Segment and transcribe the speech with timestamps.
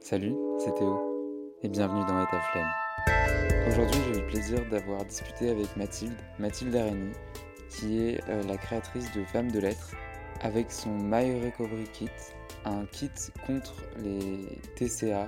[0.00, 2.70] Salut, c'est Théo et bienvenue dans Eta Flemme.
[3.68, 7.12] Aujourd'hui, j'ai eu le plaisir d'avoir discuté avec Mathilde, Mathilde Areni,
[7.68, 9.96] qui est euh, la créatrice de Femmes de Lettres,
[10.40, 12.08] avec son My Recovery Kit,
[12.64, 13.10] un kit
[13.44, 15.26] contre les TCA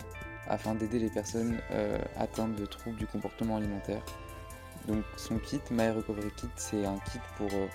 [0.49, 4.03] afin d'aider les personnes euh, atteintes de troubles du comportement alimentaire.
[4.87, 7.67] Donc son kit, My Recovery Kit, c'est un kit pour euh,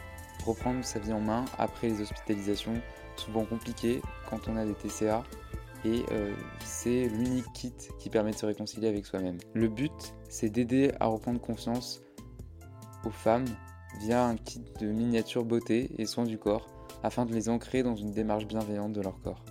[0.46, 2.82] reprendre sa vie en main après les hospitalisations,
[3.18, 5.24] souvent compliquées quand on a des TCA
[5.86, 9.38] et euh, c'est l'unique kit qui permet de se réconcilier avec soi-même.
[9.54, 12.02] Le but, c'est d'aider à reprendre confiance
[13.06, 13.46] aux femmes
[14.00, 16.68] via un kit de miniature beauté et soins du corps
[17.04, 19.46] afin de les ancrer dans une démarche bienveillante de leur corps.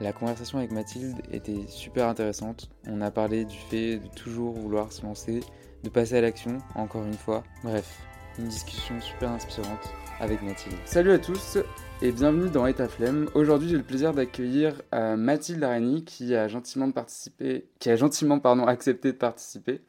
[0.00, 2.70] La conversation avec Mathilde était super intéressante.
[2.86, 5.40] On a parlé du fait de toujours vouloir se lancer,
[5.82, 7.42] de passer à l'action, encore une fois.
[7.62, 8.00] Bref,
[8.40, 10.76] une discussion super inspirante avec Mathilde.
[10.86, 11.58] Salut à tous
[12.00, 13.28] et bienvenue dans Eta Flemme.
[13.34, 18.38] Aujourd'hui, j'ai le plaisir d'accueillir euh, Mathilde Arani qui a gentiment participé, qui a gentiment
[18.38, 19.82] pardon accepté de participer.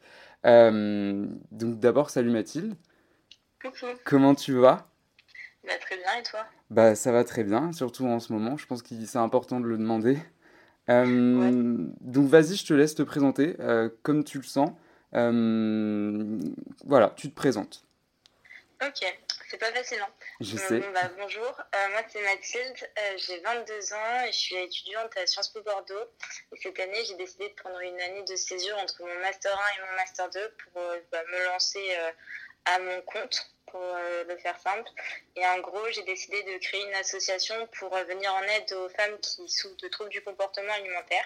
[0.44, 2.74] Euh, donc d'abord, salut Mathilde.
[3.62, 3.86] Coucou.
[4.04, 4.86] Comment tu vas?
[5.64, 6.40] Bah, très bien, et toi?
[6.70, 8.58] Bah ça va très bien, surtout en ce moment.
[8.58, 10.18] Je pense que c'est important de le demander.
[10.90, 11.86] Euh, Ouais.
[12.02, 14.72] Donc vas-y, je te laisse te présenter euh, comme tu le sens.
[15.14, 16.38] Euh,
[16.84, 17.84] voilà, tu te présentes.
[18.84, 20.78] Ok, c'est pas facile, hein Je sais.
[20.80, 25.16] bon, bah, bonjour, Euh, moi c'est Mathilde, Euh, j'ai 22 ans et je suis étudiante
[25.16, 26.04] à Sciences Po Bordeaux.
[26.52, 29.78] Et cette année, j'ai décidé de prendre une année de césure entre mon Master 1
[29.78, 31.96] et mon Master 2 pour euh, bah, me lancer
[32.64, 33.82] à mon compte, pour
[34.28, 34.88] le faire simple.
[35.36, 39.18] Et en gros, j'ai décidé de créer une association pour venir en aide aux femmes
[39.20, 41.24] qui souffrent de troubles du comportement alimentaire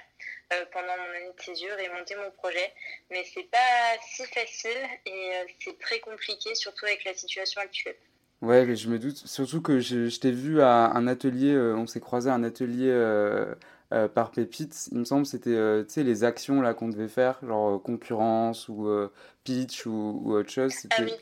[0.73, 2.73] pendant mon année de césure et monter mon projet.
[3.11, 7.97] Mais c'est pas si facile et euh, c'est très compliqué, surtout avec la situation actuelle.
[8.43, 9.17] Ouais, mais je me doute.
[9.17, 12.45] Surtout que je, je t'ai vu à un atelier, euh, on s'est croisé à un
[12.45, 13.55] atelier euh,
[13.93, 14.89] euh, par Pépite.
[14.93, 17.77] Il me semble que c'était euh, tu sais, les actions là qu'on devait faire, genre
[17.77, 19.11] euh, concurrence ou euh,
[19.45, 20.87] pitch ou, ou autre chose.
[20.91, 21.13] Ah oui,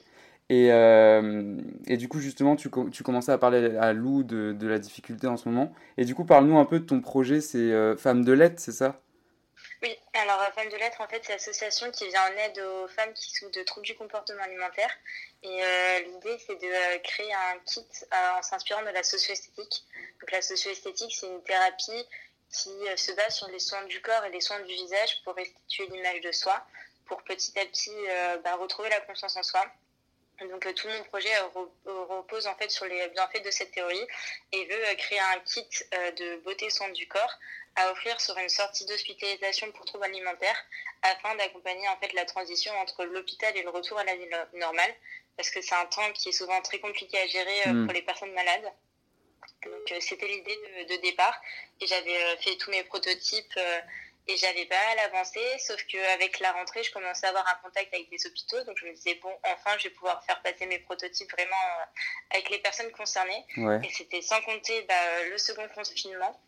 [0.50, 4.66] Et, euh, et du coup, justement, tu, tu commençais à parler à Lou de, de
[4.66, 5.72] la difficulté en ce moment.
[5.96, 8.72] Et du coup, parle-nous un peu de ton projet, c'est euh, Femme de lettres, c'est
[8.72, 9.00] ça?
[9.84, 9.98] Oui.
[10.14, 13.12] Alors, euh, Femmes de Lettres, en fait, c'est l'association qui vient en aide aux femmes
[13.12, 14.90] qui souffrent de troubles du comportement alimentaire.
[15.42, 19.84] Et euh, l'idée, c'est de euh, créer un kit en s'inspirant de la socio-esthétique.
[20.20, 22.08] Donc, la socio-esthétique, c'est une thérapie
[22.50, 25.86] qui se base sur les soins du corps et les soins du visage pour restituer
[25.88, 26.64] l'image de soi,
[27.04, 27.90] pour petit à petit
[28.44, 29.64] bah, retrouver la confiance en soi.
[30.40, 34.06] Donc tout mon projet re- repose en fait sur les bienfaits de cette théorie
[34.52, 37.38] et veut créer un kit de beauté soins du corps
[37.76, 40.64] à offrir sur une sortie d'hospitalisation pour troubles alimentaires
[41.02, 44.58] afin d'accompagner en fait la transition entre l'hôpital et le retour à la vie no-
[44.58, 44.94] normale
[45.36, 47.84] parce que c'est un temps qui est souvent très compliqué à gérer euh, Hmm.
[47.86, 48.72] pour les personnes malades.
[49.64, 51.38] Donc euh, c'était l'idée de, de départ
[51.80, 53.58] et j'avais euh, fait tous mes prototypes
[54.26, 57.92] et j'avais pas mal avancé, sauf qu'avec la rentrée, je commençais à avoir un contact
[57.92, 60.78] avec des hôpitaux, donc je me disais bon, enfin, je vais pouvoir faire passer mes
[60.78, 61.56] prototypes vraiment
[62.30, 63.44] avec les personnes concernées.
[63.58, 63.80] Ouais.
[63.84, 66.40] Et c'était sans compter bah, le second confinement.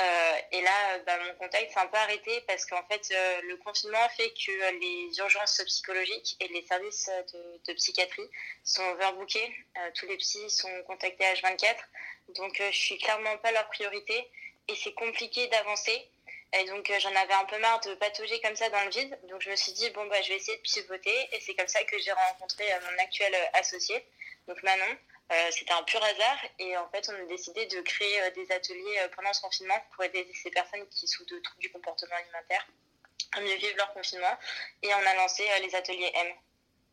[0.00, 3.56] Euh, et là, bah, mon contact s'est un peu arrêté parce qu'en fait, euh, le
[3.58, 7.10] confinement fait que les urgences psychologiques et les services
[7.66, 8.28] de, psychiatrie
[8.64, 9.54] sont overbookés.
[9.78, 11.76] Euh, tous les psys sont contactés à H24.
[12.36, 14.30] Donc, je suis clairement pas leur priorité
[14.68, 16.08] et c'est compliqué d'avancer.
[16.54, 19.18] Et donc, j'en avais un peu marre de patauger comme ça dans le vide.
[19.28, 21.28] Donc, je me suis dit, bon, bah, je vais essayer de pivoter.
[21.32, 24.06] Et c'est comme ça que j'ai rencontré mon actuel associé,
[24.48, 24.96] donc Manon.
[25.32, 26.38] Euh, C'était un pur hasard.
[26.58, 29.80] Et en fait, on a décidé de créer euh, des ateliers euh, pendant ce confinement
[29.94, 32.66] pour aider ces personnes qui souffrent de troubles du comportement alimentaire
[33.34, 34.36] à mieux vivre leur confinement.
[34.82, 36.28] Et on a lancé les ateliers M.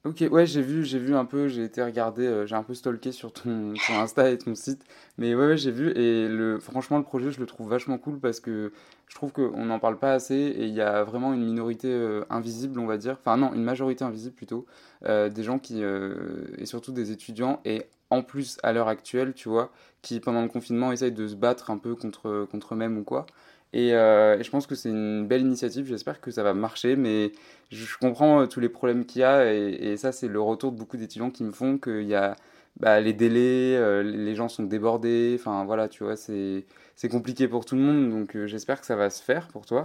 [0.05, 2.73] Ok, ouais, j'ai vu, j'ai vu un peu, j'ai été regarder, euh, j'ai un peu
[2.73, 4.81] stalké sur ton, ton Insta et ton site,
[5.17, 8.17] mais ouais, ouais, j'ai vu, et le, franchement, le projet, je le trouve vachement cool
[8.17, 8.71] parce que
[9.07, 12.23] je trouve qu'on n'en parle pas assez, et il y a vraiment une minorité euh,
[12.29, 14.65] invisible, on va dire, enfin non, une majorité invisible plutôt,
[15.03, 19.49] euh, des gens qui, et surtout des étudiants, et en plus, à l'heure actuelle, tu
[19.49, 19.71] vois,
[20.01, 23.25] qui pendant le confinement essayent de se battre un peu contre, contre eux-mêmes ou quoi.
[23.73, 26.95] Et, euh, et je pense que c'est une belle initiative, j'espère que ça va marcher,
[26.95, 27.31] mais
[27.71, 30.77] je, comprends euh, tous les problèmes qu'il y a et, ça c'est le retour de
[30.77, 32.35] beaucoup d'étudiants qui me font qu'il y a
[32.79, 36.65] bah, les délais, euh, les gens sont débordés, enfin voilà tu vois c'est
[37.11, 39.83] compliqué pour tout le monde donc j'espère que ça va se faire pour toi.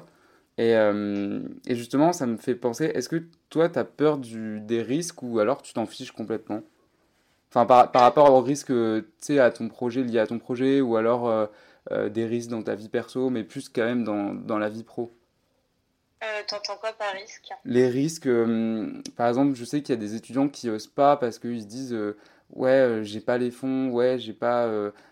[0.57, 4.83] Et, et justement ça me fait penser, est-ce que toi tu as peur du, des
[4.83, 6.63] risques ou alors tu t'en fiches complètement?
[7.55, 10.41] Enfin par, par rapport aux risques euh, tu sais à ton projet lié à ton
[10.41, 11.47] projet ou alors euh,
[11.93, 14.83] euh, des risques dans ta vie perso mais plus quand même dans, dans la vie
[14.83, 15.13] pro.
[16.25, 17.51] Euh, T'entends quoi par risque?
[17.65, 18.29] Les risques,
[19.15, 21.67] par exemple, je sais qu'il y a des étudiants qui osent pas parce qu'ils se
[21.67, 21.97] disent,
[22.55, 24.67] ouais, j'ai pas les fonds, ouais, j'ai pas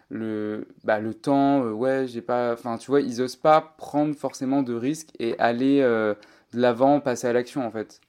[0.08, 2.54] le, bah, le temps, ouais, j'ai pas.
[2.54, 6.16] Enfin, tu vois, ils osent pas prendre forcément de risques et aller de
[6.54, 8.00] l'avant, passer à l'action en fait.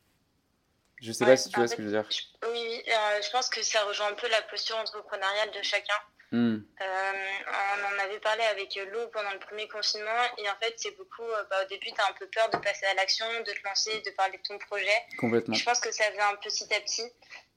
[1.04, 2.08] Je sais pas si tu vois ce que je veux dire.
[2.44, 2.84] oui, oui
[3.22, 6.00] je pense que ça rejoint un peu la posture entrepreneuriale de chacun.
[6.32, 6.62] Hmm.
[6.80, 11.28] on en avait parlé avec Lou pendant le premier confinement et en fait c'est beaucoup,
[11.48, 14.02] bah, au début tu as un peu peur de passer à l'action, de te lancer,
[14.02, 14.98] de parler de ton projet.
[15.20, 15.54] Complètement.
[15.54, 17.06] je pense que ça vient petit à petit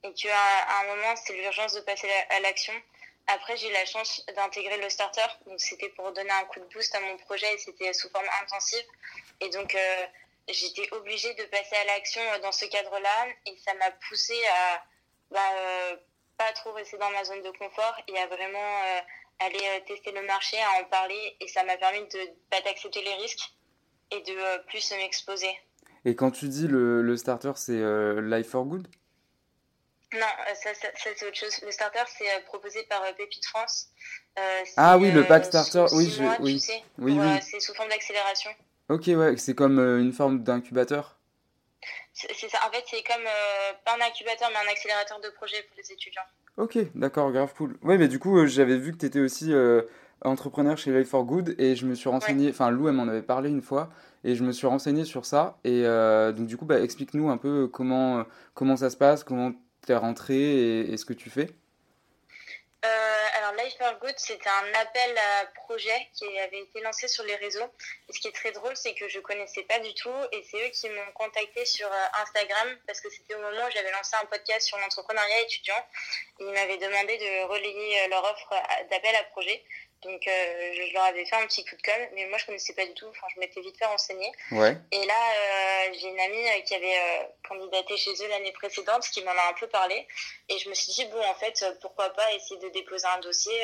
[0.03, 2.75] et qu'à un moment c'est l'urgence de passer à l'action.
[3.29, 6.67] Après j'ai eu la chance d'intégrer le starter, donc c'était pour donner un coup de
[6.67, 8.85] boost à mon projet et c'était sous forme intensive.
[9.41, 9.75] Et donc
[10.49, 14.83] j'étais obligée de passer à l'action dans ce cadre-là et ça m'a poussé à
[15.31, 15.97] bah, euh,
[16.39, 19.01] pas trop rester dans ma zone de confort et à vraiment euh,
[19.41, 22.21] aller euh, tester le marché, à en parler et ça m'a permis de
[22.51, 23.53] pas d'accepter les risques
[24.13, 25.51] et de plus m'exposer.
[26.05, 27.83] Et quand tu dis le, le starter, c'est
[28.23, 28.87] Life for Good?
[30.13, 31.61] Non, ça, ça, c'est autre chose.
[31.63, 33.89] Le starter, c'est proposé par Pépite France.
[34.77, 36.63] ah oui, le pack starter, oui, je, oui.
[36.99, 37.43] oui, oui.
[37.43, 38.53] c'est sous forme d'accélération.
[38.89, 41.19] Ok, ouais, c'est comme euh, une forme d'incubateur
[42.13, 45.57] C'est ça, en fait, c'est comme, euh, pas un incubateur, mais un accélérateur de projet
[45.69, 46.23] pour les étudiants.
[46.57, 47.77] Ok, d'accord, grave cool.
[47.83, 49.53] Ouais, mais du coup, euh, j'avais vu que tu étais aussi
[50.23, 53.23] entrepreneur chez Life for Good et je me suis renseigné, enfin, Lou, elle m'en avait
[53.23, 53.91] parlé une fois
[54.25, 55.59] et je me suis renseigné sur ça.
[55.65, 58.25] Et donc, du coup, bah, explique-nous un peu comment,
[58.55, 59.53] comment ça se passe, comment
[59.85, 61.51] tu es rentré et, et ce que tu fais.
[63.67, 67.69] Euh, c'était un appel à projet qui avait été lancé sur les réseaux.
[68.09, 70.65] Et ce qui est très drôle, c'est que je connaissais pas du tout et c'est
[70.65, 74.15] eux qui m'ont contacté sur euh, Instagram parce que c'était au moment où j'avais lancé
[74.23, 75.85] un podcast sur l'entrepreneuriat étudiant.
[76.39, 78.55] ils m'avaient demandé de relayer euh, leur offre
[78.91, 79.65] d'appel à projet.
[80.07, 82.75] Donc, euh, je leur avais fait un petit coup de com', mais moi, je connaissais
[82.75, 83.07] pas du tout.
[83.09, 84.31] Enfin, je m'étais vite fait renseigner.
[84.53, 84.77] Ouais.
[84.93, 89.23] Et là, euh, j'ai une amie euh, qui avait candidaté chez eux l'année précédente, qui
[89.25, 90.07] m'en a un peu parlé.
[90.49, 93.59] Et je me suis dit, bon, en fait, pourquoi pas essayer de déposer un dossier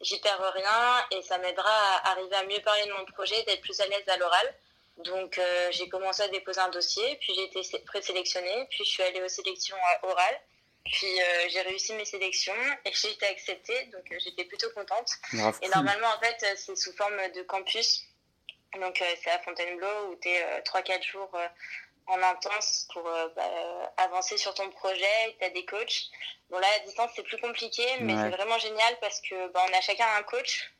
[0.00, 3.60] J'y perds rien et ça m'aidera à arriver à mieux parler de mon projet, d'être
[3.60, 4.54] plus à l'aise à l'oral.
[4.96, 5.38] Donc,
[5.72, 9.28] j'ai commencé à déposer un dossier, puis j'ai été présélectionnée, puis je suis allée aux
[9.28, 10.40] sélections orales.
[10.84, 12.54] Puis euh, j'ai réussi mes sélections
[12.84, 15.10] et j'ai été acceptée, donc euh, j'étais plutôt contente.
[15.32, 18.04] et normalement, en fait, euh, c'est sous forme de campus.
[18.80, 21.36] Donc c'est à Fontainebleau où tu es 3-4 jours
[22.06, 25.36] en intense pour bah, avancer sur ton projet.
[25.40, 26.04] Tu as des coachs.
[26.50, 29.76] Bon, là, à distance, c'est plus compliqué, mais c'est vraiment génial parce que bah, on
[29.76, 30.70] a chacun un coach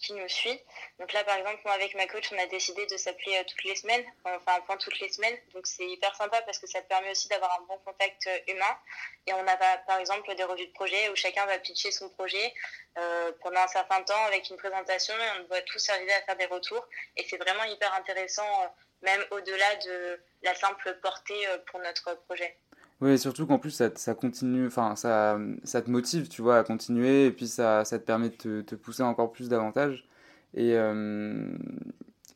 [0.00, 0.60] qui nous suit.
[0.98, 3.64] Donc là, par exemple, moi, avec ma coach, on a décidé de s'appeler euh, toutes
[3.64, 5.36] les semaines, enfin un point toutes les semaines.
[5.54, 8.78] Donc c'est hyper sympa parce que ça permet aussi d'avoir un bon contact euh, humain.
[9.26, 12.54] Et on a par exemple des revues de projet où chacun va pitcher son projet
[12.98, 16.36] euh, pendant un certain temps avec une présentation et on doit tous arriver à faire
[16.36, 16.86] des retours.
[17.16, 22.56] Et c'est vraiment hyper intéressant, même au-delà de la simple portée pour notre projet.
[23.00, 27.26] Oui, surtout qu'en plus, ça, continue, enfin, ça, ça te motive, tu vois, à continuer,
[27.26, 30.06] et puis ça, ça te permet de te, te pousser encore plus davantage.
[30.52, 31.46] Et, euh,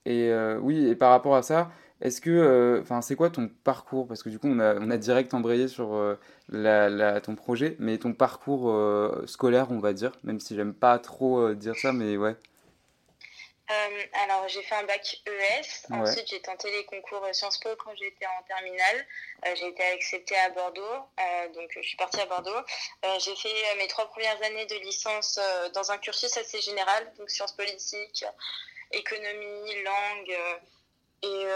[0.06, 1.70] et euh, oui, et par rapport à ça,
[2.00, 4.06] est-ce que, euh, enfin, c'est quoi ton parcours?
[4.08, 5.99] Parce que du coup, on a, on a direct embrayé sur
[6.49, 8.75] la, la, ton projet, mais ton parcours
[9.26, 12.37] scolaire, on va dire, même si j'aime pas trop dire ça, mais ouais.
[13.70, 15.87] Euh, alors, j'ai fait un bac ES.
[15.90, 19.06] Ensuite, j'ai tenté les concours Sciences Po quand j'étais en terminale.
[19.46, 20.82] Euh, j'ai été acceptée à Bordeaux.
[20.82, 22.61] Euh, donc, je suis partie à Bordeaux.
[23.20, 25.40] j'ai fait mes trois premières années de licence
[25.72, 27.12] dans un cursus assez général.
[27.19, 28.25] Donc, sciences politiques,
[28.93, 30.38] économie, langue.
[31.22, 31.46] et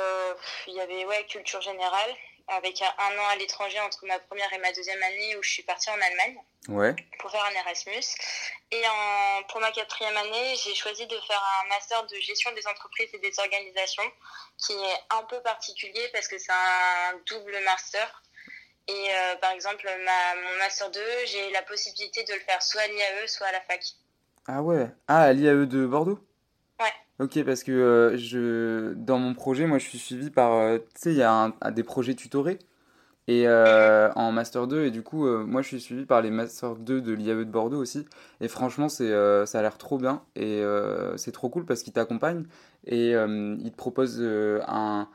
[0.67, 2.17] il y avait ouais, culture générale
[2.49, 5.63] avec un an à l'étranger entre ma première et ma deuxième année où je suis
[5.63, 6.39] partie en Allemagne
[6.69, 6.97] ouais.
[7.19, 8.05] pour faire un Erasmus.
[8.71, 12.67] Et en, pour ma quatrième année, j'ai choisi de faire un master de gestion des
[12.67, 14.11] entreprises et des organisations
[14.59, 18.23] qui est un peu particulier parce que c'est un double master.
[18.89, 22.83] Et euh, par exemple, ma, mon master 2, j'ai la possibilité de le faire soit
[22.83, 23.83] à l'IAE, soit à la fac.
[24.47, 26.19] Ah ouais Ah, à l'IAE de Bordeaux?
[27.21, 30.53] Ok, parce que euh, je, dans mon projet, moi, je suis suivi par.
[30.53, 32.59] Euh, tu sais, il y a des projets tutorés.
[33.29, 36.77] Et euh, en Master 2, et du coup, moi, je suis suivi par les Master
[36.77, 38.07] 2 de l'IAE de Bordeaux aussi.
[38.41, 40.23] Et franchement, ça a l'air trop bien.
[40.37, 40.63] Et
[41.17, 42.45] c'est trop cool parce qu'ils t'accompagnent
[42.87, 45.09] et ils te proposent un,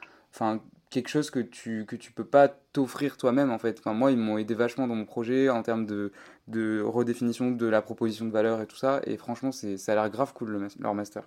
[0.92, 3.84] quelque chose que tu, que tu peux pas t'offrir toi-même, en fait.
[3.88, 6.12] Moi, ils m'ont aidé vachement dans mon projet en termes de,
[6.48, 9.02] de redéfinition de la proposition de valeur et tout ça.
[9.06, 11.24] Et franchement, ça a l'air grave cool, leur Master.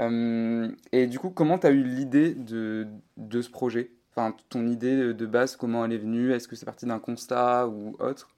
[0.00, 3.90] Euh, et du coup, comment tu as eu l'idée de, de ce projet?
[4.10, 6.32] Enfin, ton idée de base, comment elle est venue?
[6.32, 8.28] Est-ce que c'est parti d'un constat ou autre?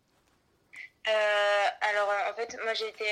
[1.09, 3.05] Euh, Alors, en fait, moi, j'ai été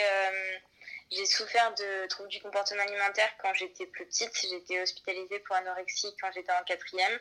[1.10, 4.30] j'ai souffert de troubles du comportement alimentaire quand j'étais plus petite.
[4.48, 7.18] J'étais hospitalisée pour anorexie quand j'étais en quatrième.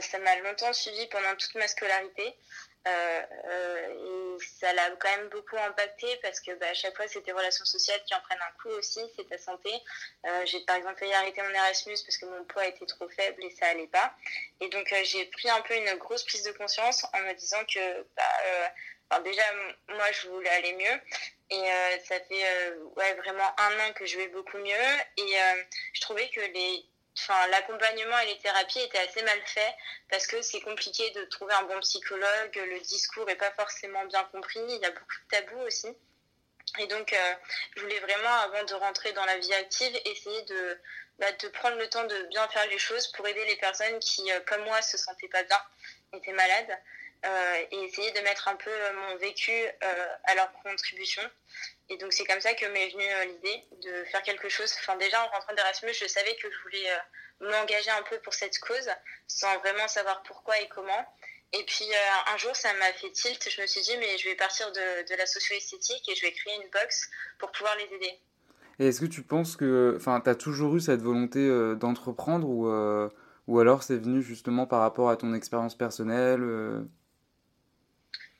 [0.00, 2.34] ça m'a longtemps suivi pendant toute ma scolarité.
[2.88, 7.06] Euh, euh, et ça l'a quand même beaucoup impacté parce que bah, à chaque fois,
[7.08, 9.70] c'est tes relations sociales qui en prennent un coup aussi, c'est ta santé.
[10.26, 13.44] Euh, j'ai par exemple failli arrêter mon Erasmus parce que mon poids était trop faible
[13.44, 14.14] et ça allait pas.
[14.60, 18.02] Et donc j'ai pris un peu une grosse prise de conscience en me disant que
[18.16, 18.72] bah,
[19.24, 19.42] déjà,
[19.88, 21.00] moi, je voulais aller mieux.
[21.52, 21.68] Et
[22.04, 24.92] ça fait ouais, vraiment un an que je vais beaucoup mieux.
[25.16, 25.34] Et
[25.94, 26.40] je trouvais que
[27.50, 29.74] l'accompagnement et les thérapies étaient assez mal faits
[30.08, 34.22] parce que c'est compliqué de trouver un bon psychologue, le discours n'est pas forcément bien
[34.24, 35.88] compris, il y a beaucoup de tabous aussi.
[36.78, 37.34] Et donc, euh,
[37.76, 40.78] je voulais vraiment, avant de rentrer dans la vie active, essayer de,
[41.18, 44.30] bah, de prendre le temps de bien faire les choses pour aider les personnes qui,
[44.30, 45.60] euh, comme moi, se sentaient pas bien,
[46.12, 46.78] étaient malades.
[47.26, 51.22] Euh, et essayer de mettre un peu mon vécu euh, à leur contribution.
[51.90, 54.72] Et donc c'est comme ça que m'est venue euh, l'idée de faire quelque chose.
[54.80, 56.88] Enfin déjà en rentrant d'Erasmus, je savais que je voulais
[57.40, 58.88] m'engager un peu pour cette cause,
[59.26, 61.04] sans vraiment savoir pourquoi et comment.
[61.52, 61.84] Et puis
[62.32, 63.50] un jour, ça m'a fait tilt.
[63.50, 66.32] Je me suis dit, mais je vais partir de, de la socio-esthétique et je vais
[66.32, 68.18] créer une box pour pouvoir les aider.
[68.78, 72.70] Et est-ce que tu penses que, enfin, tu as toujours eu cette volonté d'entreprendre ou,
[73.46, 76.86] ou alors c'est venu justement par rapport à ton expérience personnelle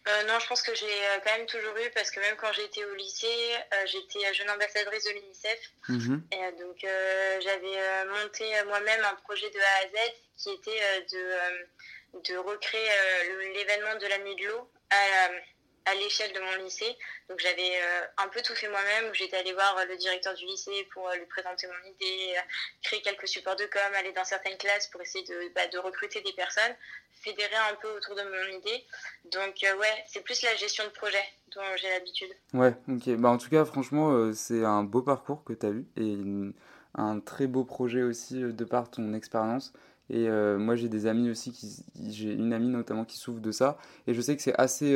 [0.09, 2.53] euh, non, je pense que j'ai euh, quand même toujours eu parce que même quand
[2.55, 5.61] j'étais au lycée, euh, j'étais jeune ambassadrice de l'UNICEF.
[5.89, 6.23] Mhm.
[6.33, 6.87] Et donc
[7.41, 12.89] j'avais monté moi-même un projet de A à Z qui était de, de recréer
[13.55, 14.71] l'événement de la nuit de l'eau
[15.87, 16.97] à, l'échelle de mon lycée.
[17.29, 17.81] Donc j'avais
[18.19, 21.67] un peu tout fait moi-même, j'étais allée voir le directeur du lycée pour lui présenter
[21.67, 22.35] mon idée,
[22.83, 26.33] créer quelques supports de com, aller dans certaines classes pour essayer de, bah, recruter des
[26.33, 26.75] personnes
[27.21, 28.85] fédérer un peu autour de mon idée.
[29.33, 31.23] Donc euh, ouais, c'est plus la gestion de projet
[31.55, 32.31] dont j'ai l'habitude.
[32.55, 33.17] Ouais, ok.
[33.21, 36.19] Bah, en tout cas, franchement, euh, c'est un beau parcours que tu as eu et
[36.95, 39.73] un très beau projet aussi euh, de par ton expérience.
[40.13, 43.79] Et moi, j'ai des amis aussi, qui, j'ai une amie notamment qui souffre de ça.
[44.09, 44.93] Et je sais que c'est assez,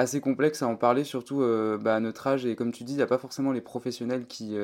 [0.00, 1.40] assez complexe à en parler, surtout
[1.80, 2.46] bah, à notre âge.
[2.46, 4.56] Et comme tu dis, il n'y a pas forcément les professionnels qui,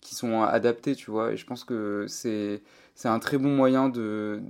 [0.00, 1.32] qui sont adaptés, tu vois.
[1.32, 2.62] Et je pense que c'est
[2.94, 4.40] c'est un très bon moyen de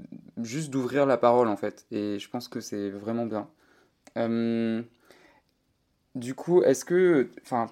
[0.43, 1.87] juste d'ouvrir la parole en fait.
[1.91, 3.49] Et je pense que c'est vraiment bien.
[4.19, 4.83] Euh,
[6.15, 7.67] du coup, est-ce que, enfin,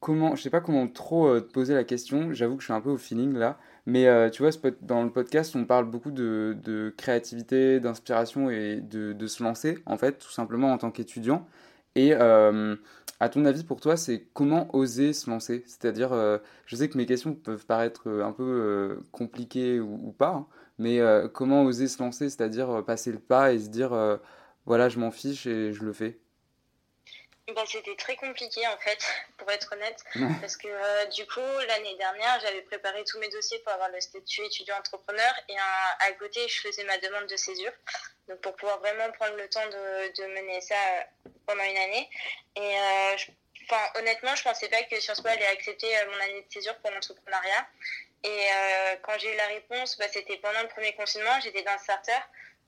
[0.00, 2.32] comment, je sais pas comment trop euh, te poser la question.
[2.32, 3.58] J'avoue que je suis un peu au feeling là.
[3.86, 4.50] Mais euh, tu vois,
[4.82, 9.78] dans le podcast, on parle beaucoup de, de créativité, d'inspiration et de, de, se lancer,
[9.86, 11.46] en fait, tout simplement en tant qu'étudiant.
[11.96, 12.14] Et
[13.20, 15.62] à ton avis, pour toi, c'est comment oser se lancer?
[15.66, 20.12] C'est-à-dire, euh, je sais que mes questions peuvent paraître euh, un peu euh, compliquées ou,
[20.12, 20.46] pas, hein,
[20.78, 21.00] mais
[21.34, 22.30] comment oser se lancer?
[22.30, 23.90] C'est-à-dire passer le pas et se dire,
[24.64, 26.18] voilà, je m'en fiche et je le fais
[27.54, 28.98] bah, C'était très compliqué en fait,
[29.38, 30.02] pour être honnête,
[30.40, 30.68] parce que
[31.14, 35.56] du coup, l'année dernière, j'avais préparé tous mes dossiers pour avoir le statut étudiant-entrepreneur et
[35.56, 37.72] à côté, je faisais ma demande de césure.
[38.28, 40.76] Donc pour pouvoir vraiment prendre le temps de, de mener ça
[41.46, 42.08] pendant une année.
[42.56, 43.16] Et euh,
[43.68, 46.76] enfin, honnêtement, je pensais pas que Sciences Po allait accepter euh, mon année de césure
[46.76, 47.66] pour l'entrepreneuriat.
[48.22, 51.72] Et euh, quand j'ai eu la réponse, bah, c'était pendant le premier confinement, j'étais dans
[51.72, 52.20] le starter.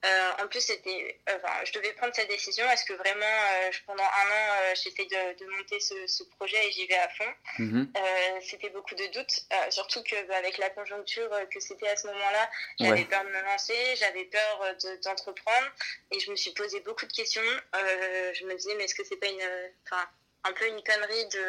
[0.04, 2.68] Euh, en plus, c'était, enfin, je devais prendre cette décision.
[2.70, 6.58] Est-ce que vraiment, euh, pendant un an, euh, j'essaie de, de, monter ce, ce, projet
[6.66, 7.92] et j'y vais à fond mhm.
[8.40, 12.50] C'était beaucoup de doutes, surtout que bah, avec la conjoncture que c'était à ce moment-là,
[12.80, 15.68] j'avais peur de me lancer, j'avais peur d'entreprendre
[16.10, 17.42] et je me suis posé beaucoup de questions.
[17.72, 20.04] je me disais, mais est-ce que c'est pas une, enfin,
[20.44, 21.40] un peu une connerie de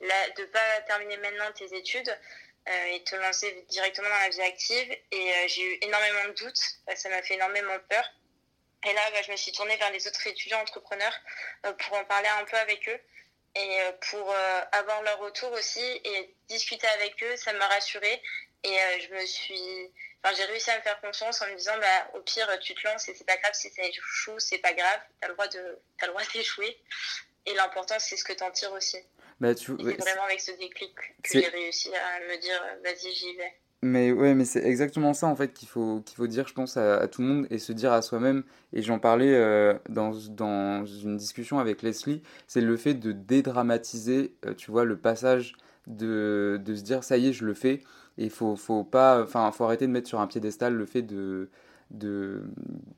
[0.00, 2.08] ne pas terminer maintenant tes études?
[2.08, 4.96] euh, et te lancer directement dans la vie active.
[5.10, 6.60] Et euh, j'ai eu énormément de doutes,
[6.94, 8.04] ça m'a fait énormément peur.
[8.84, 11.14] Et là, bah, je me suis tournée vers les autres étudiants entrepreneurs
[11.66, 13.00] euh, pour en parler un peu avec eux
[13.54, 13.78] et
[14.08, 14.34] pour
[14.72, 18.22] avoir leur retour aussi et discuter avec eux, ça m'a rassurée.
[18.64, 19.92] Et je me suis,
[20.24, 22.88] enfin, j'ai réussi à me faire confiance en me disant, bah, au pire, tu te
[22.88, 25.78] lances et c'est pas grave si ça échoue, c'est pas grave, t'as le droit de,
[26.00, 26.80] as le droit d'échouer.
[27.44, 28.96] Et l'important, c'est ce que t'en tires aussi.
[29.42, 33.52] Bah, c'est vraiment avec ce déclic que j'ai réussi à me dire vas-y, j'y vais.
[33.84, 36.76] Mais ouais, mais c'est exactement ça en fait qu'il faut, qu'il faut dire, je pense,
[36.76, 38.44] à, tout le monde et se dire à soi-même.
[38.72, 44.36] Et j'en parlais euh, dans, dans une discussion avec Leslie, c'est le fait de dédramatiser,
[44.46, 45.56] euh, tu vois, le passage
[45.88, 47.80] de, de se dire ça y est, je le fais.
[48.18, 51.02] Et il faut, faut pas, enfin, faut arrêter de mettre sur un piédestal le fait
[51.02, 51.50] de,
[51.90, 52.42] de,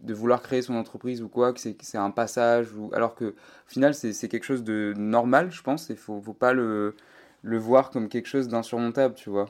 [0.04, 3.68] de vouloir créer son entreprise ou quoi, que c'est un passage, ou, alors que au
[3.68, 6.94] final c'est quelque chose de normal, je pense, et faut, faut pas le,
[7.42, 9.46] le voir comme quelque chose d'insurmontable, tu vois.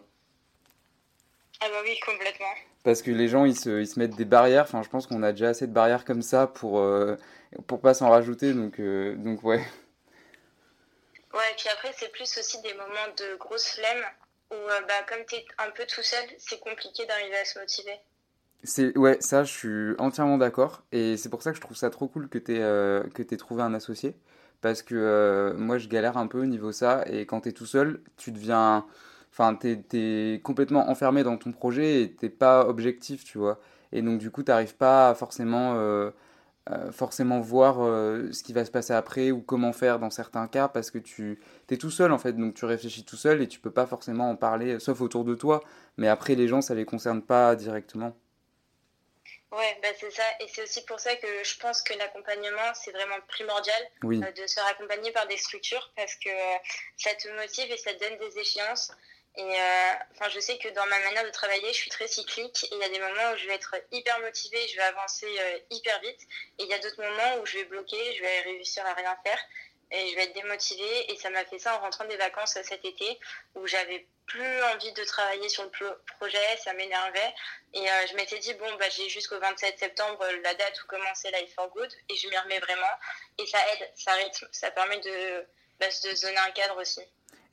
[1.60, 2.46] Ah bah oui, complètement.
[2.82, 5.22] Parce que les gens, ils se, ils se mettent des barrières, enfin je pense qu'on
[5.22, 7.16] a déjà assez de barrières comme ça pour, euh,
[7.66, 9.64] pour pas s'en rajouter, donc, euh, donc ouais.
[11.32, 14.04] Ouais, et puis après, c'est plus aussi des moments de grosse flemme
[14.52, 14.56] où,
[14.86, 17.98] bah, comme tu es un peu tout seul, c'est compliqué d'arriver à se motiver.
[18.96, 20.84] Ouais, ça, je suis entièrement d'accord.
[20.90, 23.36] Et c'est pour ça que je trouve ça trop cool que tu aies, que aies
[23.36, 24.16] trouvé un associé.
[24.62, 27.04] Parce que moi, je galère un peu au niveau ça.
[27.06, 28.86] Et quand tu es tout seul, tu deviens.
[29.30, 33.60] Enfin, tu es, complètement enfermé dans ton projet et t'es pas objectif, tu vois.
[33.92, 35.76] Et donc, du coup, tu n'arrives pas forcément,
[36.92, 37.76] forcément voir
[38.32, 41.38] ce qui va se passer après ou comment faire dans certains cas parce que tu
[41.70, 42.32] es tout seul, en fait.
[42.34, 45.34] Donc, tu réfléchis tout seul et tu peux pas forcément en parler, sauf autour de
[45.34, 45.62] toi.
[45.98, 48.16] Mais après, les gens, ça les concerne pas directement.
[49.54, 50.24] Ouais, bah c'est ça.
[50.40, 54.46] Et c'est aussi pour ça que je pense que l'accompagnement, c'est vraiment primordial euh, de
[54.48, 56.58] se faire accompagner par des structures parce que euh,
[56.96, 58.90] ça te motive et ça te donne des échéances.
[59.36, 62.74] Et euh, je sais que dans ma manière de travailler, je suis très cyclique et
[62.74, 65.28] il y a des moments où je vais être hyper motivée, je vais avancer
[65.70, 66.22] hyper vite.
[66.58, 69.16] Et il y a d'autres moments où je vais bloquer, je vais réussir à rien
[69.24, 69.38] faire
[69.94, 71.12] et je vais être démotivée.
[71.12, 73.18] Et ça m'a fait ça en rentrant des vacances cet été
[73.54, 75.70] où j'avais plus envie de travailler sur le
[76.18, 77.34] projet, ça m'énervait.
[77.74, 80.86] Et euh, je m'étais dit, bon, bah, j'ai jusqu'au 27 septembre euh, la date où
[80.86, 82.94] commencer Life for Good et je m'y remets vraiment.
[83.38, 85.44] Et ça aide, ça rythme, ça permet de,
[85.78, 87.00] bah, de donner un cadre aussi.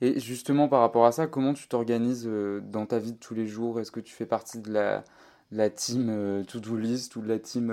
[0.00, 3.34] Et justement, par rapport à ça, comment tu t'organises euh, dans ta vie de tous
[3.34, 3.78] les jours?
[3.78, 5.04] Est-ce que tu fais partie de la,
[5.52, 7.68] la team to-do list ou la team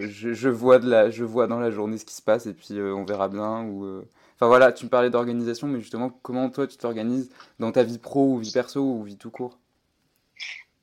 [0.00, 2.54] je, je, vois de la, je vois dans la journée ce qui se passe et
[2.54, 4.04] puis on verra bien ou
[4.36, 7.98] Enfin voilà, tu me parlais d'organisation, mais justement, comment toi tu t'organises dans ta vie
[7.98, 9.58] pro ou vie perso ou vie tout court?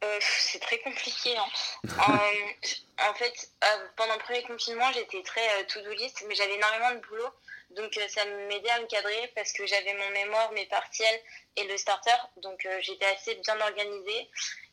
[0.03, 1.35] Euh, C'est très compliqué.
[1.37, 1.45] Hein.
[2.09, 6.91] Euh, en fait, euh, pendant le premier confinement, j'étais très to-do list, mais j'avais énormément
[6.91, 7.29] de boulot.
[7.71, 11.19] Donc ça m'aidait à me cadrer parce que j'avais mon mémoire, mes partiels
[11.55, 12.15] et le starter.
[12.37, 14.29] Donc j'étais assez bien organisée.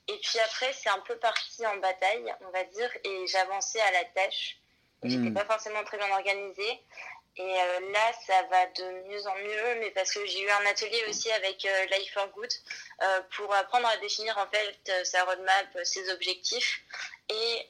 [0.09, 3.93] Et puis après, c'est un peu parti en bataille, on va dire, et j'avançais à
[3.93, 4.57] la tâche.
[5.05, 5.35] J'étais hmm.
[5.35, 6.83] pas forcément très bien organisée.
[7.39, 10.67] Et euh, là, ça va de mieux en mieux, mais parce que j'ai eu un
[10.67, 12.51] atelier aussi avec euh, Life for Good
[13.03, 16.83] euh, pour apprendre à définir en fait sa roadmap, ses objectifs.
[17.31, 17.69] Et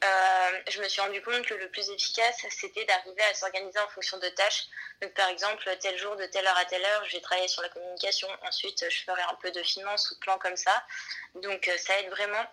[0.69, 4.17] je me suis rendu compte que le plus efficace, c'était d'arriver à s'organiser en fonction
[4.19, 4.67] de tâches.
[5.03, 7.63] Donc, par exemple, tel jour, de telle heure à telle heure, je vais travailler sur
[7.63, 8.29] la communication.
[8.47, 10.85] Ensuite, je ferai un peu de finance ou plan comme ça.
[11.35, 12.47] Donc, ça aide vraiment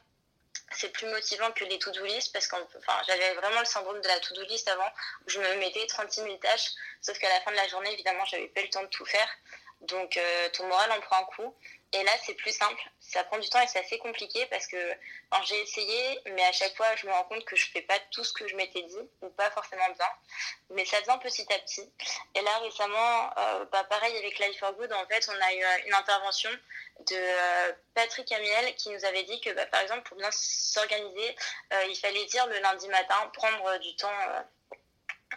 [0.72, 4.08] c'est plus motivant que les to-do list parce que enfin, j'avais vraiment le syndrome de
[4.08, 4.90] la to-do list avant
[5.26, 8.26] où je me mettais 36 000 tâches, sauf qu'à la fin de la journée, évidemment,
[8.26, 9.30] j'avais pas le temps de tout faire.
[9.88, 11.56] Donc euh, ton moral en prend un coup.
[11.94, 12.82] Et là, c'est plus simple.
[13.00, 14.78] Ça prend du temps et c'est assez compliqué parce que
[15.46, 18.24] j'ai essayé, mais à chaque fois, je me rends compte que je fais pas tout
[18.24, 20.08] ce que je m'étais dit ou pas forcément bien.
[20.72, 21.90] Mais ça vient petit à petit.
[22.34, 25.64] Et là, récemment, euh, bah, pareil avec Life for Good, en fait, on a eu
[25.64, 26.50] euh, une intervention
[27.00, 31.36] de Patrick Amiel qui nous avait dit que, bah, par exemple, pour bien s'organiser,
[31.88, 34.12] il fallait dire le lundi matin, prendre du temps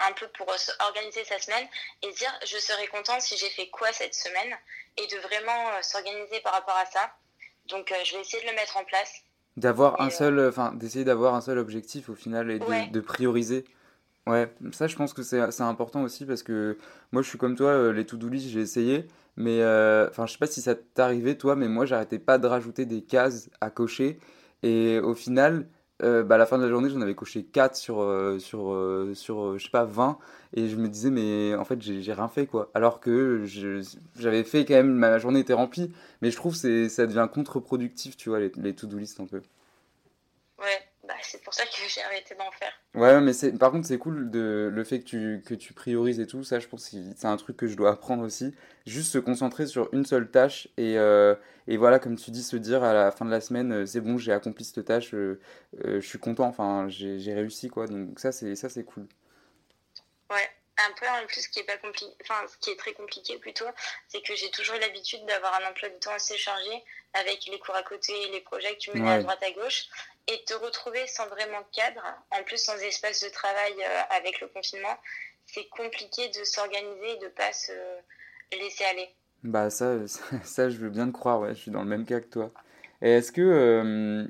[0.09, 0.47] un peu pour
[0.81, 1.67] organiser sa semaine
[2.03, 4.57] et dire je serai contente si j'ai fait quoi cette semaine
[4.97, 7.13] et de vraiment euh, s'organiser par rapport à ça.
[7.69, 9.23] Donc euh, je vais essayer de le mettre en place.
[9.57, 13.65] D'avoir un seul, euh, enfin d'essayer d'avoir un seul objectif au final et de, prioriser.
[14.27, 16.79] Ouais, ça je pense que c'est important aussi parce que
[17.13, 19.07] moi je suis comme toi, les to-do list j'ai essayé,
[19.37, 19.65] mais
[20.11, 23.03] enfin je sais pas si ça arrivé toi, mais moi j'arrêtais pas de rajouter des
[23.03, 24.19] cases à cocher
[24.63, 25.67] et au final
[26.03, 29.13] euh, bah, la fin de la journée, j'en avais coché 4 sur, euh, sur, euh,
[29.15, 30.19] sur je sais pas, 20.
[30.55, 32.71] Et je me disais, mais en fait, j'ai rien fait, quoi.
[32.75, 33.45] Alors que
[34.17, 35.93] j'avais fait quand même, ma journée était remplie.
[36.23, 39.43] Mais je trouve que ça devient contre-productif, tu vois, les, les to-do list un peu.
[40.59, 42.78] Ouais, bah, c'est pour ça que j'ai arrêté d'en faire.
[42.95, 46.27] Ouais, mais par contre, c'est cool de, le fait que tu, que tu priorises et
[46.27, 46.43] tout.
[46.43, 48.55] Ça, je pense que c'est un truc que je dois apprendre aussi.
[48.87, 51.35] Juste se concentrer sur une seule tâche et, euh,
[51.67, 54.01] et voilà, comme tu dis, se dire à la fin de la semaine, euh, c'est
[54.01, 55.39] bon, j'ai accompli cette tâche, euh,
[55.85, 57.87] je suis content, enfin, j'ai réussi, quoi.
[57.87, 59.07] Donc, ça, c'est cool.
[60.31, 60.49] Ouais.
[60.91, 63.67] Après, en plus, ce qui est pas compliqué, enfin, ce qui est très compliqué plutôt,
[64.07, 67.59] c'est que j'ai toujours eu l'habitude d'avoir un emploi du temps assez chargé avec les
[67.59, 69.89] cours à côté, les projets que tu menais à droite à gauche,
[70.29, 74.49] et te retrouver sans vraiment cadre, en plus sans espace de travail euh, avec le
[74.49, 74.97] confinement,
[75.47, 77.73] c'est compliqué de s'organiser et de pas se
[78.53, 79.09] laisser aller.
[79.43, 80.07] Bah ça,
[80.45, 82.53] ça, je veux bien te croire, ouais, je suis dans le même cas que toi.
[83.01, 84.27] Et est-ce que, euh,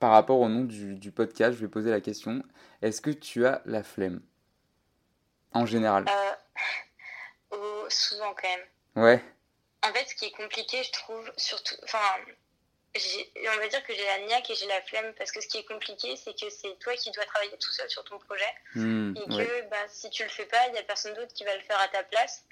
[0.00, 2.42] par rapport au nom du, du podcast, je vais poser la question,
[2.82, 4.20] est-ce que tu as la flemme?
[5.52, 6.04] En général
[7.52, 9.04] euh, Souvent quand même.
[9.04, 9.24] Ouais.
[9.82, 11.76] En fait, ce qui est compliqué, je trouve, surtout.
[11.84, 11.98] Enfin,
[13.52, 15.58] on va dire que j'ai la niaque et j'ai la flemme parce que ce qui
[15.58, 19.14] est compliqué, c'est que c'est toi qui dois travailler tout seul sur ton projet hmm,
[19.16, 21.54] et que bah, si tu le fais pas, il n'y a personne d'autre qui va
[21.54, 22.44] le faire à ta place.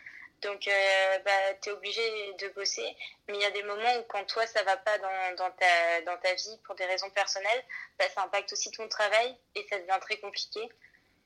[0.42, 2.02] Donc, euh, bah, tu es obligé
[2.34, 2.96] de bosser.
[3.28, 6.02] Mais il y a des moments où, quand toi, ça va pas dans, dans, ta,
[6.02, 7.64] dans ta vie pour des raisons personnelles,
[7.98, 10.60] bah, ça impacte aussi ton travail et ça devient très compliqué.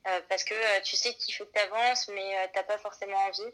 [0.07, 2.79] Euh, parce que euh, tu sais qu'il faut que tu avances, mais tu n'as pas
[2.79, 3.53] forcément envie.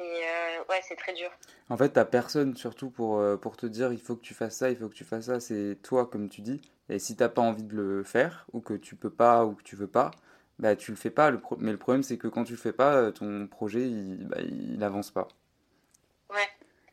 [0.00, 1.30] Et euh, ouais, c'est très dur.
[1.70, 4.56] En fait, t'as personne surtout pour, euh, pour te dire il faut que tu fasses
[4.56, 5.40] ça, il faut que tu fasses ça.
[5.40, 6.60] C'est toi, comme tu dis.
[6.88, 9.62] Et si t'as pas envie de le faire, ou que tu peux pas, ou que
[9.62, 10.10] tu veux pas,
[10.58, 11.30] bah tu le fais pas.
[11.30, 14.40] Le Mais le problème, c'est que quand tu le fais pas, ton projet, il, bah,
[14.40, 15.28] il avance pas.
[16.30, 16.48] Ouais.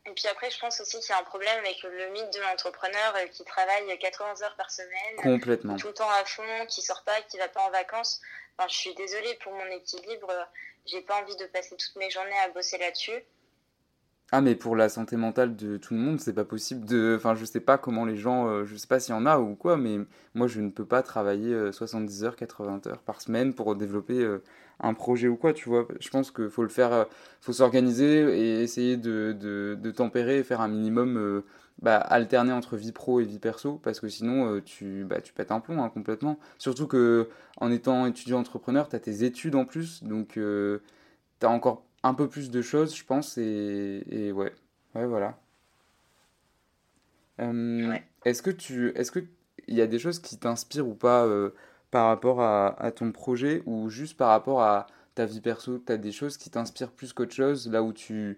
[0.06, 2.42] Et puis après, je pense aussi qu'il y a un problème avec le mythe de
[2.42, 5.16] l'entrepreneur euh, qui travaille 80 heures par semaine.
[5.18, 5.78] Complètement.
[5.78, 8.20] Tout le temps à fond, qui sort pas, qui va pas en vacances.
[8.58, 10.32] Enfin, je suis désolée pour mon équilibre.
[10.86, 13.24] J'ai pas envie de passer toutes mes journées à bosser là-dessus.
[14.34, 17.36] Ah mais pour la santé mentale de tout le monde, c'est pas possible de enfin
[17.36, 19.56] je sais pas comment les gens euh, je sais pas s'il y en a ou
[19.56, 19.98] quoi mais
[20.36, 24.22] moi je ne peux pas travailler 70 euh, heures, 80 heures par semaine pour développer
[24.22, 24.42] euh,
[24.80, 25.86] un projet ou quoi, tu vois.
[26.00, 27.08] Je pense qu'il faut le faire
[27.42, 31.44] faut s'organiser et essayer de, de, de, tempérer et faire un minimum
[31.82, 35.52] bah, alterner entre vie pro et vie perso parce que sinon tu bah, tu pètes
[35.52, 36.38] un plomb hein, complètement.
[36.58, 41.50] Surtout que en étant étudiant entrepreneur, tu as tes études en plus donc tu as
[41.50, 44.54] encore un peu plus de choses, je pense, et, et ouais.
[44.96, 45.38] Ouais, voilà.
[47.40, 48.90] Euh, est-ce que tu.
[48.96, 49.28] Est-ce qu'il
[49.68, 51.52] y a des choses qui t'inspirent ou pas euh,
[51.92, 55.80] par rapport à, à, ton projet ou juste par rapport à ta vie perso?
[55.80, 58.38] Tu as des choses qui t'inspirent plus qu'autre chose, là où tu.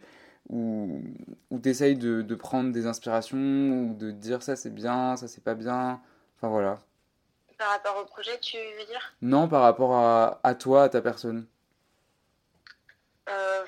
[0.49, 1.01] Où,
[1.49, 5.27] où tu essayes de, de, prendre des inspirations ou de dire ça c'est bien, ça
[5.27, 6.01] c'est pas bien.
[6.37, 6.79] Enfin voilà.
[7.57, 9.15] Par rapport au projet, tu veux dire?
[9.21, 11.47] Non, par rapport à, à toi, à ta personne.
[13.29, 13.63] Euh,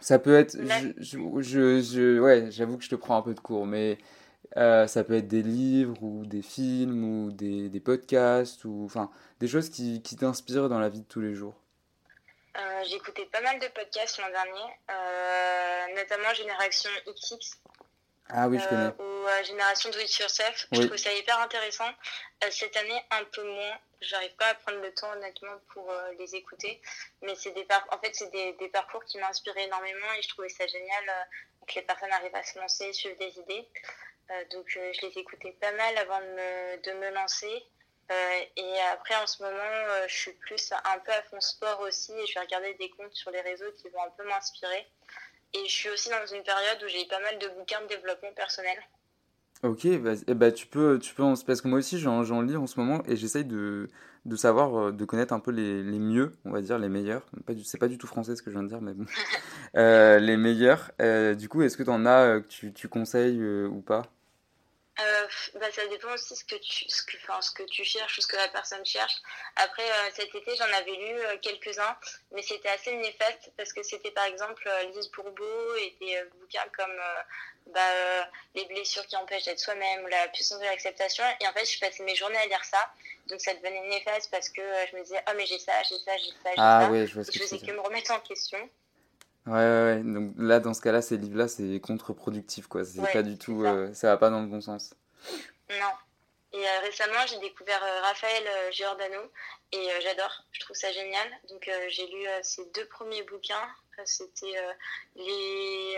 [0.00, 0.56] ça peut être.
[0.58, 3.98] Je, je, je, ouais, j'avoue que je te prends un peu de cours, mais
[4.56, 9.10] euh, ça peut être des livres ou des films ou des, des podcasts ou enfin
[9.40, 11.54] des choses qui, qui t'inspirent dans la vie de tous les jours.
[12.56, 17.58] Euh, j'ai écouté pas mal de podcasts l'an dernier, notamment Génération XX.
[18.30, 18.92] Ah oui, je connais.
[18.98, 20.66] ou Génération Do It Yourself.
[20.72, 21.90] Je trouve ça hyper intéressant.
[22.50, 26.34] cette année, un peu moins j'arrive pas à prendre le temps honnêtement pour euh, les
[26.34, 26.80] écouter
[27.22, 30.28] mais c'est des en fait c'est des, des, parcours qui m'ont inspiré énormément et je
[30.28, 33.68] trouvais ça génial euh, que les personnes arrivent à se lancer suivre des idées
[34.30, 37.64] euh, donc je les écoutais pas mal avant de me, de me lancer
[38.10, 42.26] et après en ce moment je suis plus un peu à fond sport aussi et
[42.26, 44.86] je vais regarder des comptes sur les réseaux qui vont un peu m'inspirer
[45.54, 48.32] et je suis aussi dans une période où j'ai pas mal de bouquins de développement
[48.34, 48.78] personnel
[49.64, 52.66] Ok, bah, eh bah, tu peux, tu peux parce que moi aussi j'en, lis en
[52.66, 53.88] ce moment et j'essaye de,
[54.26, 57.24] de savoir, euh, de connaître un peu les, les mieux, on va dire, les meilleurs.
[57.64, 59.06] C'est pas du tout français ce que je viens de dire, mais bon.
[59.76, 60.90] euh, les meilleurs.
[61.00, 64.02] Euh, du coup, est-ce que tu en as euh, que tu, tu conseilles ou pas?
[65.00, 65.26] Euh,
[65.58, 68.20] bah, ça dépend aussi ce que tu ce que, enfin, ce que tu cherches ou
[68.20, 69.14] ce que la personne cherche.
[69.56, 71.96] Après euh, cet été j'en avais lu euh, quelques-uns,
[72.30, 76.96] mais c'était assez néfaste parce que c'était par exemple Lise Bourbeau et des bouquins comme
[77.66, 81.24] bah, Les blessures qui empêchent d'être soi-même ou La puissance de l'acceptation.
[81.40, 82.88] Et en fait je passais mes journées à lire ça,
[83.26, 86.16] donc ça devenait néfaste parce que je me disais ah mais j'ai ça, j'ai ça,
[86.18, 86.90] j'ai ça, j'ai ah, ça.
[86.92, 88.70] Oui, je, je faisais que me remettre en question.
[89.46, 92.84] Ouais, ouais, ouais, donc là, dans ce cas-là, ces livres-là, c'est contre-productif, quoi.
[92.84, 93.62] C'est pas du tout.
[93.62, 93.72] Ça.
[93.72, 94.08] Euh, ça.
[94.08, 94.94] va pas dans le bon sens.
[95.68, 95.92] Non.
[96.54, 99.20] Et euh, récemment, j'ai découvert euh, Raphaël Giordano
[99.72, 100.44] et j'adore.
[100.52, 101.28] Je trouve ça génial.
[101.50, 103.68] Donc, j'ai lu ses deux premiers bouquins.
[104.04, 104.54] C'était
[105.16, 105.96] les.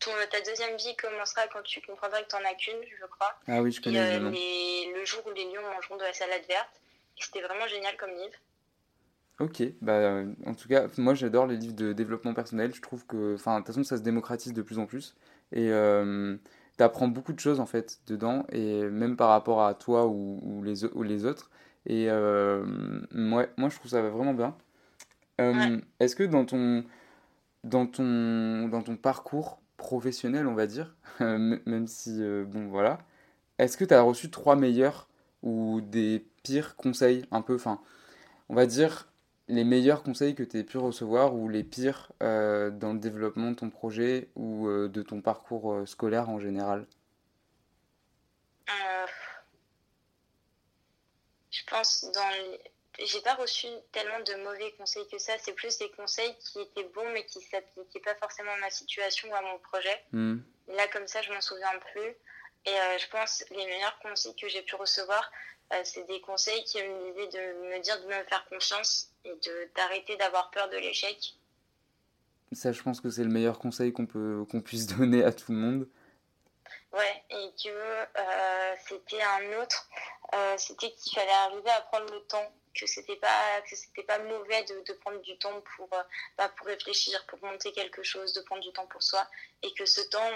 [0.00, 3.38] Ton, ta deuxième vie commencera quand tu comprendras que tu n'en as qu'une, je crois.
[3.46, 4.16] Ah oui, je connais.
[4.16, 6.80] Et, le jour où les lions mangeront de la salade verte.
[7.16, 8.34] C'était vraiment génial comme livre.
[9.40, 12.72] Ok, bah, en tout cas, moi j'adore les livres de développement personnel.
[12.72, 15.16] Je trouve que, enfin, de toute façon, ça se démocratise de plus en plus.
[15.52, 16.36] Et euh,
[16.78, 20.62] tu apprends beaucoup de choses en fait dedans, et même par rapport à toi ou,
[20.64, 21.50] les, ou les autres.
[21.86, 22.64] Et euh,
[23.12, 24.56] moi, moi, je trouve ça vraiment bien.
[25.40, 26.84] Euh, est-ce que dans ton,
[27.64, 32.98] dans, ton, dans ton parcours professionnel, on va dire, même si, bon, voilà,
[33.58, 35.08] est-ce que tu as reçu trois meilleurs
[35.42, 37.80] ou des pires conseils un peu, enfin,
[38.48, 39.08] on va dire
[39.48, 43.50] les meilleurs conseils que tu aies pu recevoir ou les pires euh, dans le développement
[43.50, 46.86] de ton projet ou euh, de ton parcours euh, scolaire en général?
[51.50, 52.58] Je pense dans
[52.98, 55.32] J'ai pas reçu tellement de mauvais conseils que ça.
[55.38, 59.30] C'est plus des conseils qui étaient bons mais qui s'appliquaient pas forcément à ma situation
[59.30, 60.04] ou à mon projet.
[60.12, 60.38] Hmm.
[60.68, 62.16] Là, comme ça, je m'en souviens plus.
[62.66, 65.30] Et je pense les meilleurs conseils que j'ai pu recevoir,
[65.84, 69.34] c'est des conseils qui me disaient de me dire de me faire confiance et
[69.74, 71.34] d'arrêter d'avoir peur de l'échec.
[72.52, 75.58] Ça, je pense que c'est le meilleur conseil qu'on qu'on puisse donner à tout le
[75.58, 75.88] monde.
[76.92, 79.88] Ouais, et que euh, c'était un autre,
[80.34, 84.20] euh, c'était qu'il fallait arriver à prendre le temps, que c'était pas que c'était pas
[84.20, 85.88] mauvais de, de, prendre du temps pour
[86.38, 89.26] bah, pour réfléchir, pour monter quelque chose, de prendre du temps pour soi,
[89.64, 90.30] et que ce temps,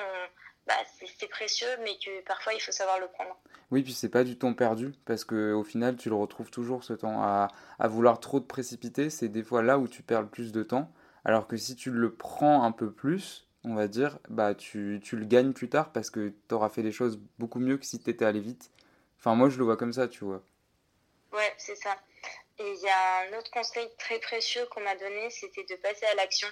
[0.69, 0.75] bah,
[1.19, 3.37] c'est précieux, mais que parfois il faut savoir le prendre.
[3.71, 6.93] Oui, puis c'est pas du temps perdu, parce qu'au final, tu le retrouves toujours ce
[6.93, 7.23] temps.
[7.23, 10.53] À, à vouloir trop te précipiter, c'est des fois là où tu perds le plus
[10.53, 10.91] de temps,
[11.25, 15.17] Alors que si tu le prends un peu plus, on va dire, bah tu, tu
[15.17, 17.99] le gagnes plus tard parce que tu auras fait les choses beaucoup mieux que si
[18.01, 18.71] tu étais allé vite.
[19.19, 20.43] Enfin, moi, je le vois comme ça, tu vois.
[21.33, 21.97] Ouais, c'est ça.
[22.59, 26.07] Et il y a un autre conseil très précieux qu'on m'a donné, c'était de passer
[26.07, 26.49] à l'action.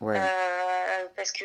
[0.00, 1.44] Euh, parce que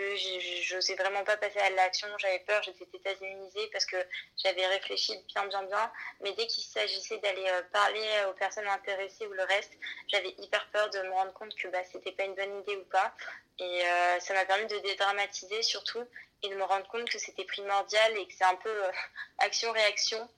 [0.61, 3.97] j'osais vraiment pas passer à l'action, j'avais peur, j'étais tétanisée parce que
[4.43, 5.91] j'avais réfléchi bien, bien, bien.
[6.21, 9.73] Mais dès qu'il s'agissait d'aller euh, parler aux personnes intéressées ou le reste,
[10.07, 12.85] j'avais hyper peur de me rendre compte que bah, c'était pas une bonne idée ou
[12.85, 13.13] pas.
[13.59, 16.03] Et euh, ça m'a permis de dédramatiser surtout
[16.43, 18.75] et de me rendre compte que c'était primordial et que c'est un peu
[19.39, 20.29] action-réaction.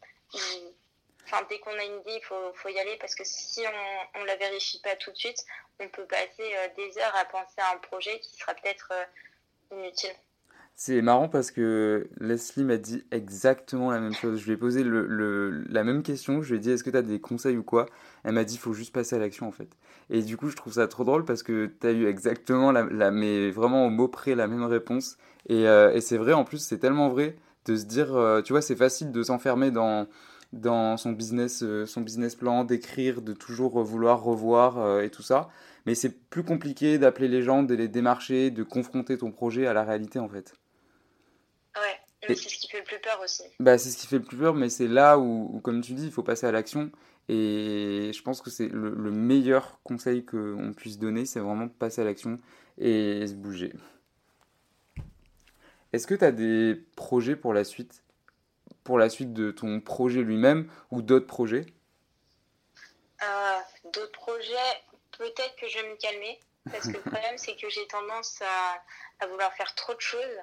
[1.25, 3.61] Enfin, dès qu'on a une idée, il faut, faut, y aller parce que si
[4.15, 5.43] on ne la vérifie pas tout de suite,
[5.79, 9.77] on peut passer euh, des heures à penser à un projet qui sera peut-être euh,
[9.77, 10.11] inutile.
[10.75, 14.39] C'est marrant parce que Leslie m'a dit exactement la même chose.
[14.39, 16.41] Je lui ai posé le, le, la même question.
[16.41, 17.87] Je lui ai dit est-ce que tu as des conseils ou quoi?
[18.23, 19.69] Elle m'a dit il faut juste passer à l'action en fait.
[20.09, 22.83] Et du coup, je trouve ça trop drôle parce que tu as eu exactement, la,
[22.83, 25.17] la, mais vraiment au mot près, la même réponse.
[25.47, 28.09] Et, euh, et c'est vrai, en plus, c'est tellement vrai de se dire,
[28.43, 30.07] tu vois, c'est facile de s'enfermer dans
[30.55, 35.21] dans son business, euh, son business plan, d'écrire, de toujours vouloir revoir euh, et tout
[35.21, 35.49] ça.
[35.85, 39.73] Mais c'est plus compliqué d'appeler les gens, de les démarcher, de confronter ton projet à
[39.73, 40.53] la réalité en fait.
[41.75, 43.43] Ouais, mais c'est ce qui fait le plus peur aussi.
[43.59, 46.05] Bah, c'est ce qui fait le plus peur, mais c'est là où, comme tu dis,
[46.05, 46.89] il faut passer à l'action.
[47.27, 52.01] Et je pense que c'est le, le, meilleur conseil qu'on puisse donner, c'est vraiment passer
[52.01, 52.39] à l'action
[52.77, 53.73] et se bouger.
[55.91, 58.04] Est-ce que tu as des projets pour la suite?
[58.85, 61.65] Pour la suite de ton projet lui-même ou d'autres projets
[63.21, 63.59] euh,
[63.91, 64.73] D'autres projets,
[65.17, 66.39] peut-être que je vais me calmer.
[66.71, 70.37] Parce que le problème, c'est que j'ai tendance à, vouloir faire trop de choses.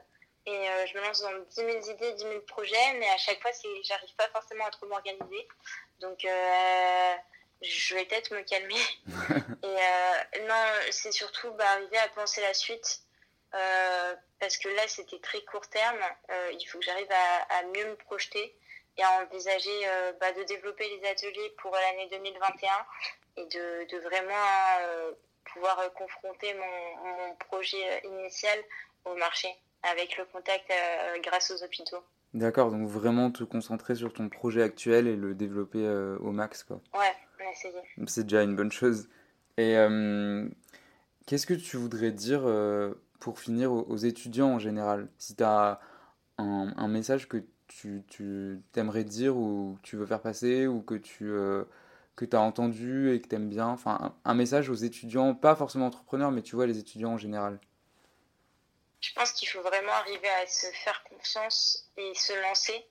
[0.45, 3.41] Et euh, je me lance dans 10 000 idées, 10 000 projets, mais à chaque
[3.41, 3.53] fois,
[3.85, 5.49] j'arrive pas forcément à trop m'organiser.
[6.01, 7.15] Donc, euh,
[7.63, 8.75] je vais peut-être me calmer.
[9.63, 13.03] et non, c'est surtout bah, arriver à penser la suite
[14.43, 16.01] parce que là, c'était très court terme.
[16.31, 17.07] Euh, il faut que j'arrive
[17.49, 18.57] à, mieux me projeter
[18.99, 22.71] et à envisager euh, bah, de développer les ateliers pour l'année 2021
[23.37, 24.35] et de, de vraiment
[25.45, 28.59] pouvoir confronter mon, mon, projet initial
[29.05, 29.49] au marché
[29.85, 30.71] avec le contact
[31.23, 32.03] grâce aux hôpitaux.
[32.35, 35.87] D'accord, donc vraiment te concentrer sur ton projet actuel et le développer
[36.21, 36.65] au max.
[36.65, 36.81] Quoi.
[36.95, 37.15] Ouais,
[37.55, 37.73] c'est
[38.07, 39.09] C'est déjà une bonne chose.
[39.57, 39.77] Et
[41.27, 42.43] qu'est-ce que tu voudrais dire
[43.23, 45.79] pour finir aux, étudiants en général Si tu as
[46.39, 50.97] un, message que tu, tu aimerais dire ou que tu veux faire passer ou que
[50.97, 51.63] tu euh,
[52.17, 55.87] que as entendu et que tu aimes bien, enfin un, message aux étudiants, pas forcément
[55.87, 57.61] entrepreneurs, mais tu vois les étudiants en général.
[59.01, 62.85] Je pense qu'il faut vraiment arriver à se faire confiance et se lancer.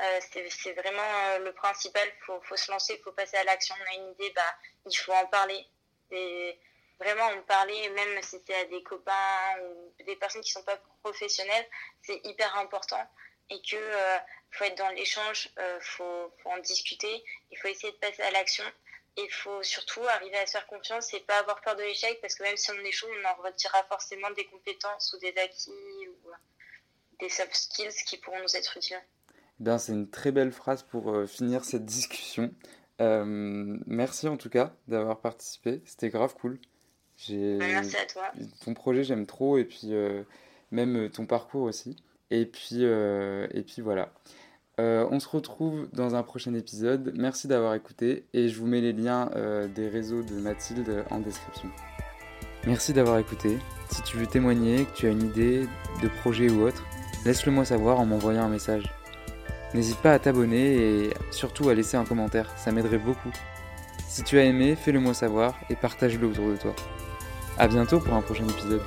[0.00, 2.02] Euh, c'est vraiment euh, le principal.
[2.06, 3.74] Il faut, faut, se lancer, il faut passer à l'action.
[3.80, 4.42] On a une idée, bah,
[4.88, 5.66] il faut en parler.
[7.02, 10.64] Vraiment en parler, même si c'est à des copains ou des personnes qui ne sont
[10.64, 11.68] pas professionnelles,
[12.02, 13.04] c'est hyper important
[13.50, 14.18] et que euh,
[14.50, 18.64] faut être dans l'échange, euh, faut, en discuter, il faut essayer de passer à l'action.
[19.18, 22.34] Il faut surtout arriver à se faire confiance et pas avoir peur de l'échec parce
[22.34, 26.30] que même si on échoue, on en retirera forcément des compétences ou des acquis ou
[26.30, 26.34] euh,
[27.20, 29.02] des soft skills qui pourront nous être utiles.
[29.58, 32.54] Bien, c'est une très belle phrase pour finir cette discussion.
[32.98, 36.58] merci en tout cas d'avoir participé, c'était grave cool.
[37.30, 38.24] Merci à toi.
[38.64, 40.22] Ton projet, j'aime trop, et puis euh,
[40.70, 41.96] même euh, ton parcours aussi.
[42.30, 44.12] Et puis, euh, et puis voilà.
[44.78, 47.12] on se retrouve dans un prochain épisode.
[47.16, 49.30] Merci d'avoir écouté et je vous mets les liens
[49.74, 51.68] des réseaux de Mathilde en description.
[52.66, 53.58] Merci d'avoir écouté.
[53.90, 55.66] Si tu veux témoigner, que tu as une idée
[56.02, 56.82] de projet ou autre,
[57.26, 58.90] laisse-le moi savoir en m'envoyant un message.
[59.74, 63.30] N'hésite pas à t'abonner et surtout à laisser un commentaire, ça m'aiderait beaucoup.
[64.08, 66.74] Si tu as aimé, fais-le moi savoir et partage-le autour de toi.
[67.58, 68.82] A bientôt pour un prochain épisode.